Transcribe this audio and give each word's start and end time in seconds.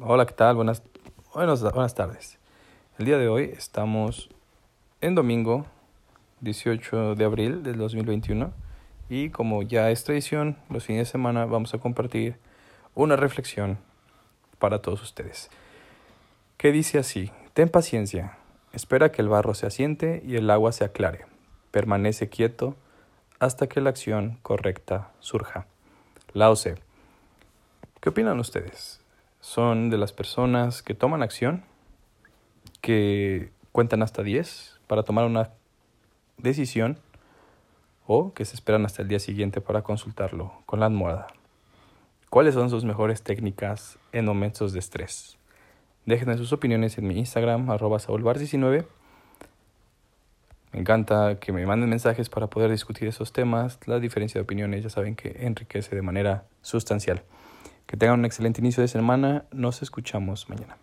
Hola, 0.00 0.26
¿qué 0.26 0.34
tal? 0.34 0.56
Buenas, 0.56 0.82
buenas, 1.32 1.62
buenas 1.62 1.94
tardes. 1.94 2.40
El 2.98 3.06
día 3.06 3.16
de 3.16 3.28
hoy 3.28 3.52
estamos 3.56 4.28
en 5.00 5.14
domingo 5.14 5.66
18 6.40 7.14
de 7.14 7.24
abril 7.24 7.62
del 7.62 7.78
2021 7.78 8.52
y 9.08 9.30
como 9.30 9.62
ya 9.62 9.92
es 9.92 10.02
tradición, 10.02 10.56
los 10.68 10.84
fines 10.84 11.06
de 11.06 11.12
semana 11.12 11.44
vamos 11.44 11.74
a 11.74 11.78
compartir 11.78 12.38
una 12.96 13.14
reflexión 13.14 13.78
para 14.58 14.82
todos 14.82 15.00
ustedes. 15.00 15.48
Que 16.56 16.72
dice 16.72 16.98
así, 16.98 17.30
ten 17.52 17.68
paciencia, 17.68 18.36
espera 18.72 19.12
que 19.12 19.22
el 19.22 19.28
barro 19.28 19.54
se 19.54 19.68
asiente 19.68 20.24
y 20.26 20.34
el 20.34 20.50
agua 20.50 20.72
se 20.72 20.82
aclare, 20.82 21.24
permanece 21.70 22.28
quieto 22.28 22.74
hasta 23.38 23.68
que 23.68 23.80
la 23.80 23.90
acción 23.90 24.40
correcta 24.42 25.12
surja. 25.20 25.68
Lao 26.32 26.54
Tse. 26.54 26.74
¿Qué 28.00 28.08
opinan 28.08 28.40
ustedes? 28.40 29.03
Son 29.44 29.90
de 29.90 29.98
las 29.98 30.14
personas 30.14 30.82
que 30.82 30.94
toman 30.94 31.22
acción, 31.22 31.64
que 32.80 33.50
cuentan 33.72 34.02
hasta 34.02 34.22
10 34.22 34.80
para 34.86 35.02
tomar 35.02 35.26
una 35.26 35.50
decisión 36.38 36.98
o 38.06 38.32
que 38.32 38.46
se 38.46 38.54
esperan 38.54 38.86
hasta 38.86 39.02
el 39.02 39.08
día 39.08 39.18
siguiente 39.18 39.60
para 39.60 39.82
consultarlo 39.82 40.54
con 40.64 40.80
la 40.80 40.86
almohada. 40.86 41.26
¿Cuáles 42.30 42.54
son 42.54 42.70
sus 42.70 42.86
mejores 42.86 43.22
técnicas 43.22 43.98
en 44.12 44.24
momentos 44.24 44.72
de 44.72 44.78
estrés? 44.78 45.36
Déjenme 46.06 46.38
sus 46.38 46.54
opiniones 46.54 46.96
en 46.96 47.06
mi 47.06 47.18
Instagram, 47.18 47.68
arroba 47.68 47.98
saulbar19. 47.98 48.86
Me 50.72 50.80
encanta 50.80 51.38
que 51.38 51.52
me 51.52 51.66
manden 51.66 51.90
mensajes 51.90 52.30
para 52.30 52.46
poder 52.46 52.70
discutir 52.70 53.08
esos 53.08 53.34
temas. 53.34 53.78
La 53.84 54.00
diferencia 54.00 54.38
de 54.38 54.44
opiniones 54.44 54.82
ya 54.82 54.88
saben 54.88 55.14
que 55.14 55.36
enriquece 55.40 55.94
de 55.94 56.02
manera 56.02 56.44
sustancial. 56.62 57.22
Que 57.86 57.96
tengan 57.96 58.20
un 58.20 58.24
excelente 58.24 58.60
inicio 58.60 58.82
de 58.82 58.88
semana. 58.88 59.44
Nos 59.52 59.82
escuchamos 59.82 60.48
mañana. 60.48 60.76